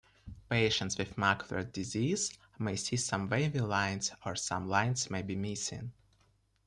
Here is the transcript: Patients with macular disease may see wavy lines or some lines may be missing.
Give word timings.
Patients 0.49 0.97
with 0.97 1.15
macular 1.15 1.71
disease 1.71 2.35
may 2.57 2.75
see 2.75 2.97
wavy 3.17 3.59
lines 3.59 4.11
or 4.25 4.35
some 4.35 4.67
lines 4.67 5.11
may 5.11 5.21
be 5.21 5.35
missing. 5.35 5.91